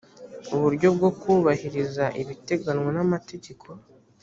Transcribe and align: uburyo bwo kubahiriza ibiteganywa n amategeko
uburyo 0.55 0.87
bwo 0.95 1.09
kubahiriza 1.19 2.05
ibiteganywa 2.21 2.89
n 2.95 2.99
amategeko 3.05 3.67